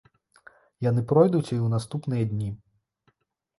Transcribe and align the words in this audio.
Яны 0.85 1.03
пройдуць 1.11 1.45
і 1.45 1.55
ў 1.65 1.73
наступныя 1.75 2.23
дні. 2.35 2.51